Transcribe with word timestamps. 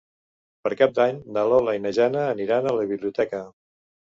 Per 0.67 0.71
Cap 0.79 0.95
d'Any 0.99 1.19
na 1.35 1.43
Lola 1.51 1.77
i 1.79 1.83
na 1.83 1.91
Jana 1.99 2.25
aniran 2.33 2.71
a 2.73 2.77
la 2.81 2.89
biblioteca. 2.95 3.47